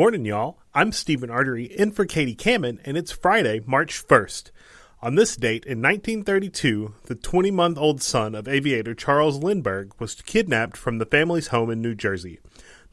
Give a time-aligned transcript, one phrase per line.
[0.00, 0.56] Morning, y'all.
[0.72, 4.50] I'm Stephen Artery in for Katie Kamen, and it's Friday, March 1st.
[5.02, 10.22] On this date in 1932, the 20 month old son of aviator Charles Lindbergh was
[10.22, 12.40] kidnapped from the family's home in New Jersey.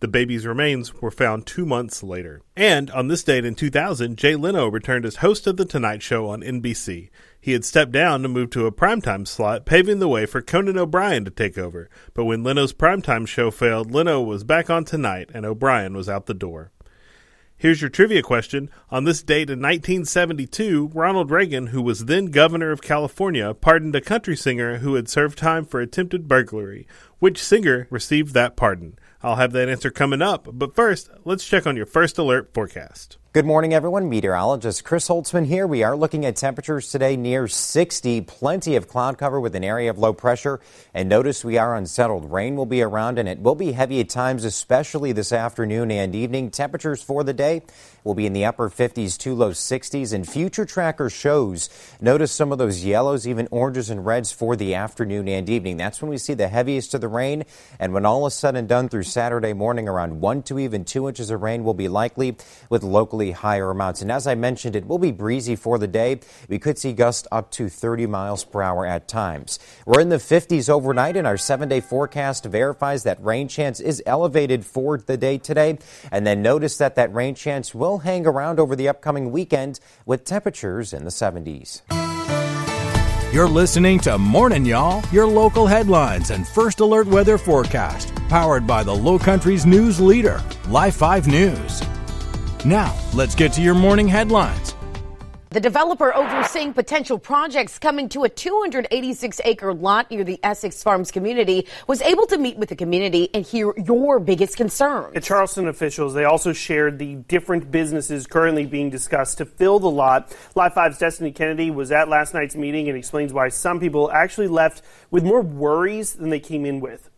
[0.00, 2.42] The baby's remains were found two months later.
[2.56, 6.28] And on this date in 2000, Jay Leno returned as host of The Tonight Show
[6.28, 7.10] on NBC.
[7.40, 10.76] He had stepped down to move to a primetime slot, paving the way for Conan
[10.76, 11.88] O'Brien to take over.
[12.14, 16.26] But when Leno's primetime show failed, Leno was back on Tonight, and O'Brien was out
[16.26, 16.72] the door.
[17.58, 18.68] Here's your trivia question.
[18.90, 24.02] On this date in 1972, Ronald Reagan, who was then governor of California, pardoned a
[24.02, 26.86] country singer who had served time for attempted burglary.
[27.18, 28.98] Which singer received that pardon?
[29.22, 33.18] I'll have that answer coming up, but first, let's check on your first alert forecast.
[33.36, 34.08] Good morning, everyone.
[34.08, 35.66] Meteorologist Chris Holtzman here.
[35.66, 38.22] We are looking at temperatures today near 60.
[38.22, 40.58] Plenty of cloud cover with an area of low pressure.
[40.94, 42.32] And notice we are unsettled.
[42.32, 46.14] Rain will be around and it will be heavy at times, especially this afternoon and
[46.14, 46.50] evening.
[46.50, 47.60] Temperatures for the day
[48.04, 50.14] will be in the upper 50s to low 60s.
[50.14, 51.68] And future tracker shows
[52.00, 55.76] notice some of those yellows, even oranges and reds for the afternoon and evening.
[55.76, 57.44] That's when we see the heaviest of the rain.
[57.78, 61.08] And when all is said and done through Saturday morning, around one to even two
[61.08, 62.36] inches of rain will be likely
[62.68, 64.02] with locally higher amounts.
[64.02, 66.20] And as I mentioned, it will be breezy for the day.
[66.48, 69.58] We could see gusts up to 30 miles per hour at times.
[69.86, 74.02] We're in the 50s overnight, and our seven day forecast verifies that rain chance is
[74.04, 75.78] elevated for the day today.
[76.10, 80.24] And then notice that that rain chance will hang around over the upcoming weekend with
[80.24, 81.82] temperatures in the 70s.
[83.32, 88.82] You're listening to Morning Y'all, your local headlines and first alert weather forecast, powered by
[88.82, 91.82] the Low Country's news leader, Live 5 News.
[92.64, 94.74] Now, let's get to your morning headlines.
[95.50, 101.10] The developer overseeing potential projects coming to a 286 acre lot near the Essex Farms
[101.10, 105.14] community was able to meet with the community and hear your biggest concerns.
[105.14, 109.88] The Charleston officials, they also shared the different businesses currently being discussed to fill the
[109.88, 110.36] lot.
[110.54, 114.48] Live 5's Destiny Kennedy was at last night's meeting and explains why some people actually
[114.48, 117.08] left with more worries than they came in with.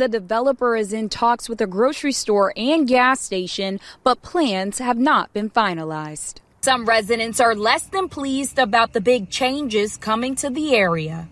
[0.00, 4.96] The developer is in talks with a grocery store and gas station, but plans have
[4.96, 6.38] not been finalized.
[6.62, 11.28] Some residents are less than pleased about the big changes coming to the area.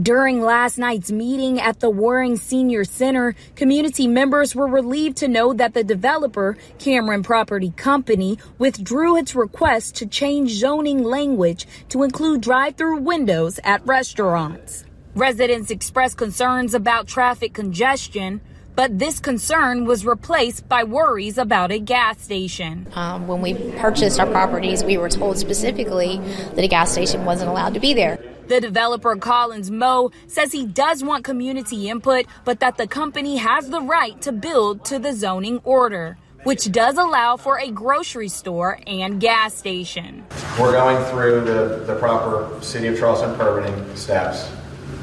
[0.00, 5.52] During last night's meeting at the Waring Senior Center, community members were relieved to know
[5.54, 12.42] that the developer, Cameron Property Company, withdrew its request to change zoning language to include
[12.42, 14.85] drive through windows at restaurants.
[15.16, 18.42] Residents expressed concerns about traffic congestion,
[18.74, 22.86] but this concern was replaced by worries about a gas station.
[22.92, 27.48] Um, when we purchased our properties, we were told specifically that a gas station wasn't
[27.48, 28.18] allowed to be there.
[28.48, 33.70] The developer Collins Moe says he does want community input, but that the company has
[33.70, 38.80] the right to build to the zoning order, which does allow for a grocery store
[38.86, 40.26] and gas station.
[40.60, 44.50] We're going through the, the proper City of Charleston permitting steps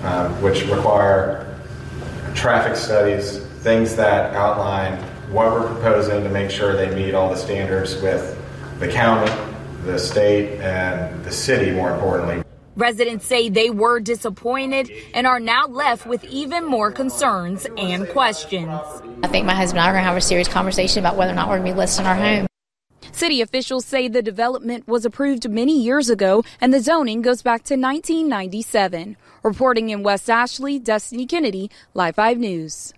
[0.04, 1.58] um, which require
[2.36, 4.98] traffic studies, things that outline
[5.32, 8.40] what we're proposing to make sure they meet all the standards with
[8.80, 9.32] the county,
[9.86, 12.44] the state, and the city, more importantly.
[12.76, 18.72] Residents say they were disappointed and are now left with even more concerns and questions.
[19.22, 21.32] I think my husband and I are going to have a serious conversation about whether
[21.32, 22.48] or not we're going to be listing our home.
[23.14, 27.64] City officials say the development was approved many years ago and the zoning goes back
[27.64, 29.16] to 1997.
[29.44, 32.92] Reporting in West Ashley, Destiny Kennedy, Live 5 News.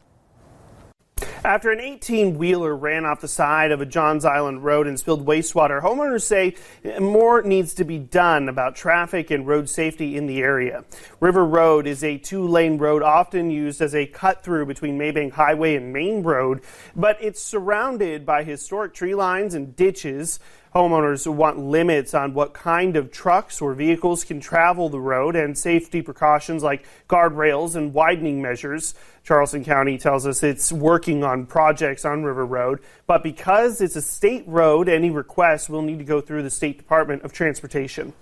[1.45, 5.27] After an 18 wheeler ran off the side of a Johns Island road and spilled
[5.27, 6.55] wastewater, homeowners say
[6.99, 10.83] more needs to be done about traffic and road safety in the area.
[11.19, 15.33] River Road is a two lane road often used as a cut through between Maybank
[15.33, 16.61] Highway and Main Road,
[16.95, 20.39] but it's surrounded by historic tree lines and ditches.
[20.75, 25.57] Homeowners want limits on what kind of trucks or vehicles can travel the road and
[25.57, 28.93] safety precautions like guardrails and widening measures.
[29.25, 34.01] Charleston County tells us it's working on projects on River Road, but because it's a
[34.01, 38.13] state road, any requests will need to go through the State Department of Transportation.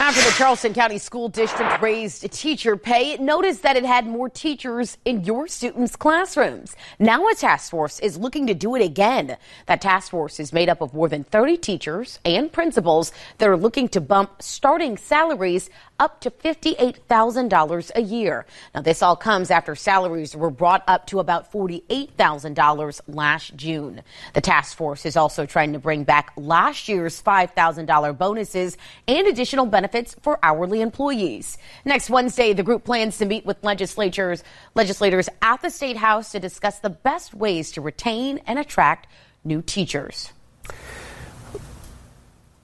[0.00, 4.28] After the Charleston County School District raised teacher pay, it noticed that it had more
[4.28, 6.76] teachers in your students' classrooms.
[7.00, 9.36] Now a task force is looking to do it again.
[9.66, 13.56] That task force is made up of more than 30 teachers and principals that are
[13.56, 15.68] looking to bump starting salaries
[15.98, 18.46] up to $58,000 a year.
[18.72, 24.02] Now, this all comes after salaries were brought up to about $48,000 last June.
[24.34, 28.76] The task force is also trying to bring back last year's $5,000 bonuses
[29.08, 31.58] and additional benefits benefits for hourly employees.
[31.84, 34.44] Next Wednesday, the group plans to meet with legislators,
[34.74, 39.06] legislators at the State House to discuss the best ways to retain and attract
[39.44, 40.32] new teachers.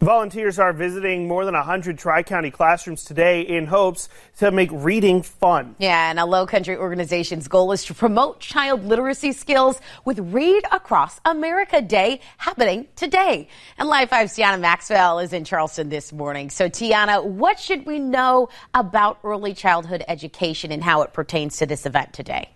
[0.01, 4.09] Volunteers are visiting more than 100 Tri County classrooms today in hopes
[4.39, 5.77] to make reading fun.
[5.79, 10.63] Yeah, and a Low Country organization's goal is to promote child literacy skills with Read
[10.73, 13.49] Across America Day happening today.
[13.79, 16.51] And Live 5's Tiana Maxwell is in Charleston this morning.
[16.51, 21.67] So, Tiana, what should we know about early childhood education and how it pertains to
[21.67, 22.54] this event today?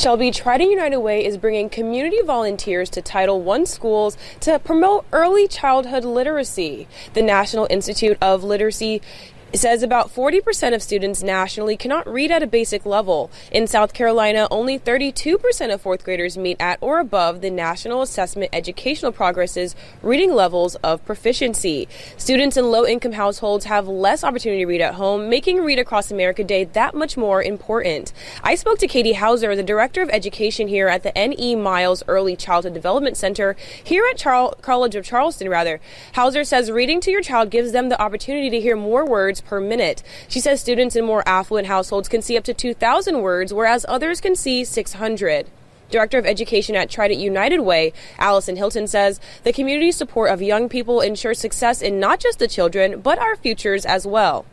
[0.00, 5.46] Shelby Trident United Way is bringing community volunteers to Title I schools to promote early
[5.46, 6.88] childhood literacy.
[7.12, 9.02] The National Institute of Literacy it
[9.58, 13.30] says about 40% of students nationally cannot read at a basic level.
[13.50, 18.50] In South Carolina, only 32% of fourth graders meet at or above the National Assessment
[18.52, 21.88] Educational Progress's reading levels of proficiency.
[22.16, 26.10] Students in low income households have less opportunity to read at home, making Read Across
[26.10, 28.12] America Day that much more important.
[28.42, 31.56] I spoke to Katie Hauser, the Director of Education here at the N.E.
[31.56, 34.22] Miles Early Childhood Development Center here at
[34.62, 35.80] College of Charleston, rather.
[36.14, 39.48] Hauser says reading to your child gives them the opportunity to hear more words words
[39.48, 40.02] per minute.
[40.28, 44.20] She says students in more affluent households can see up to 2,000 words, whereas others
[44.20, 45.46] can see 600.
[45.90, 50.68] Director of Education at Trident United Way, Allison Hilton says the community support of young
[50.68, 54.44] people ensures success in not just the children, but our futures as well.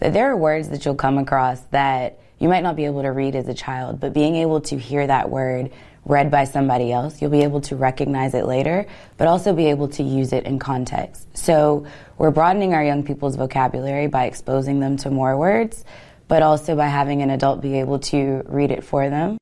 [0.00, 3.34] There are words that you'll come across that you might not be able to read
[3.34, 5.70] as a child, but being able to hear that word
[6.08, 9.88] read by somebody else, you'll be able to recognize it later, but also be able
[9.88, 11.26] to use it in context.
[11.36, 15.84] So we're broadening our young people's vocabulary by exposing them to more words,
[16.26, 19.38] but also by having an adult be able to read it for them.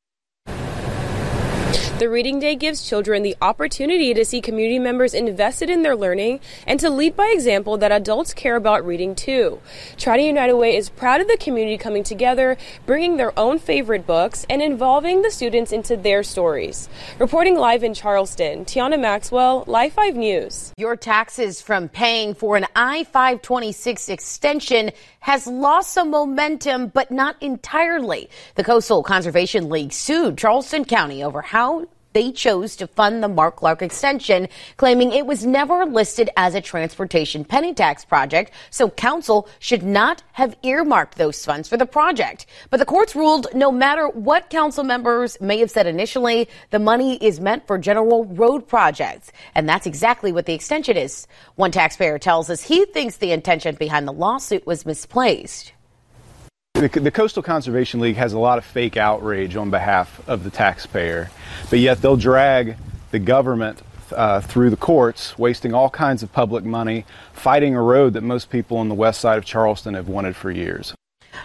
[1.97, 6.41] The Reading Day gives children the opportunity to see community members invested in their learning
[6.67, 9.59] and to lead by example that adults care about reading too.
[9.97, 12.55] Trident United Way is proud of the community coming together,
[12.85, 16.87] bringing their own favorite books, and involving the students into their stories.
[17.17, 20.73] Reporting live in Charleston, Tiana Maxwell, Live 5 News.
[20.77, 24.91] Your taxes from paying for an I 526 extension
[25.21, 28.29] has lost some momentum, but not entirely.
[28.53, 33.57] The Coastal Conservation League sued Charleston County over how they chose to fund the Mark
[33.57, 39.47] Clark extension, claiming it was never listed as a transportation penny tax project, so council
[39.59, 42.45] should not have earmarked those funds for the project.
[42.69, 47.17] But the courts ruled no matter what council members may have said initially, the money
[47.17, 49.31] is meant for general road projects.
[49.55, 51.27] And that's exactly what the extension is.
[51.55, 55.73] One taxpayer tells us he thinks the intention behind the lawsuit was misplaced.
[56.77, 60.51] The, the, Coastal Conservation League has a lot of fake outrage on behalf of the
[60.51, 61.31] taxpayer,
[61.71, 62.77] but yet they'll drag
[63.09, 63.81] the government
[64.11, 67.03] uh, through the courts, wasting all kinds of public money,
[67.33, 70.51] fighting a road that most people on the west side of Charleston have wanted for
[70.51, 70.93] years.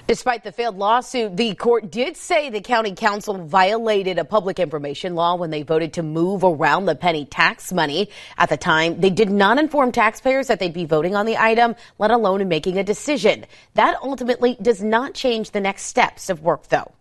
[0.08, 5.14] Despite the failed lawsuit, the court did say the county council violated a public information
[5.14, 8.10] law when they voted to move around the penny tax money.
[8.36, 11.76] At the time, they did not inform taxpayers that they'd be voting on the item,
[12.00, 13.46] let alone in making a decision.
[13.74, 16.92] That ultimately does not change the next steps of work, though.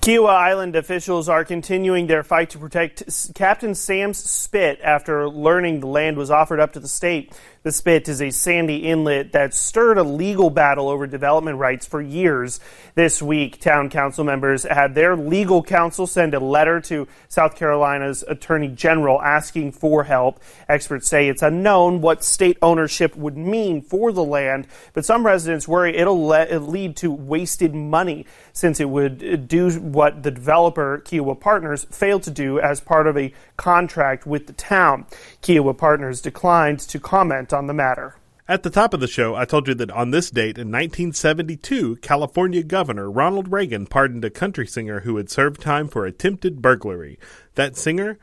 [0.00, 5.88] Kiawah Island officials are continuing their fight to protect Captain Sam's Spit after learning the
[5.88, 7.36] land was offered up to the state.
[7.64, 12.00] The Spit is a sandy inlet that stirred a legal battle over development rights for
[12.00, 12.60] years.
[12.94, 18.22] This week, town council members had their legal counsel send a letter to South Carolina's
[18.28, 20.40] Attorney General asking for help.
[20.68, 25.66] Experts say it's unknown what state ownership would mean for the land, but some residents
[25.66, 31.38] worry it'll lead to wasted money since it would uh, do what the developer, Kiawah
[31.38, 35.06] Partners, failed to do as part of a contract with the town.
[35.42, 38.16] Kiawah Partners declined to comment on the matter.
[38.50, 41.96] At the top of the show, I told you that on this date in 1972,
[41.96, 47.18] California Governor Ronald Reagan pardoned a country singer who had served time for attempted burglary.
[47.56, 48.18] That singer?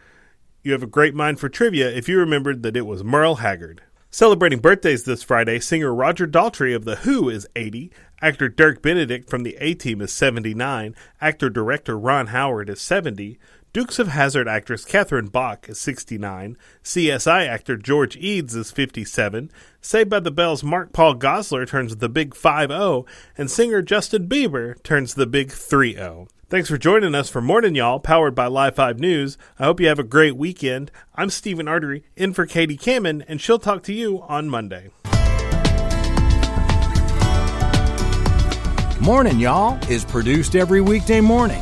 [0.63, 3.83] You have a great mind for trivia if you remembered that it was Merle Haggard.
[4.09, 9.29] Celebrating birthdays this Friday, singer Roger Daltrey of The Who is 80, actor Dirk Benedict
[9.29, 13.37] from the A Team is 79, actor director Ron Howard is 70,
[13.75, 19.51] Dukes of Hazzard actress Catherine Bach is 69, CSI actor George Eads is 57,
[19.81, 23.05] Saved by the Bell's Mark Paul Gosselaar turns the big 5-0,
[23.37, 26.29] and singer Justin Bieber turns the big 3-0.
[26.47, 29.37] Thanks for joining us for Morning Y'all, powered by Live 5 News.
[29.59, 30.89] I hope you have a great weekend.
[31.13, 34.89] I'm Stephen Artery, in for Katie Kamen, and she'll talk to you on Monday.
[39.01, 41.61] Morning Y'all is produced every weekday morning